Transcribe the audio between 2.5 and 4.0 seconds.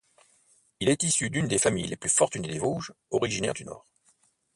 Vosges, originaire du Nord.